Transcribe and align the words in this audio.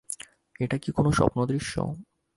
এটা 0.59 0.77
কি 0.77 0.89
কোনো 0.91 1.09
স্বপ্নদৃশ্য? 1.11 1.73